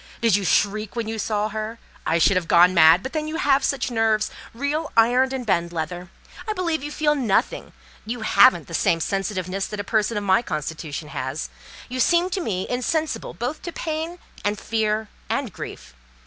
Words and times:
Did 0.19 0.35
you 0.35 0.43
shriek 0.43 0.95
when 0.95 1.07
you 1.07 1.19
saw 1.19 1.49
her: 1.49 1.77
I 2.07 2.17
should 2.17 2.35
have 2.35 2.47
gone 2.47 2.73
mad; 2.73 3.03
but 3.03 3.13
then 3.13 3.27
you 3.27 3.35
have 3.35 3.63
such 3.63 3.91
nerves!—real 3.91 4.91
iron 4.97 5.31
and 5.31 5.45
bend 5.45 5.71
leather! 5.71 6.09
I 6.47 6.53
believe 6.53 6.83
you 6.83 6.91
feel 6.91 7.13
nothing. 7.13 7.71
You 8.03 8.21
haven't 8.21 8.65
the 8.67 8.73
same 8.73 8.99
sensitiveness 8.99 9.67
that 9.67 9.79
a 9.79 9.83
person 9.83 10.17
of 10.17 10.23
my 10.23 10.41
constitution 10.41 11.09
has. 11.09 11.49
You 11.87 11.99
seem 11.99 12.31
to 12.31 12.41
me 12.41 12.67
insensible 12.67 13.35
both 13.35 13.61
to 13.61 13.71
pain 13.71 14.17
and 14.43 14.57
fear 14.59 15.07
and 15.29 15.53
grief. 15.53 15.93